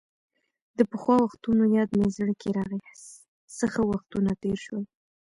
[0.77, 2.81] د پخوا وختونو یاد مې زړه کې راغۍ،
[3.55, 4.83] څه ښه وختونه تېر شول.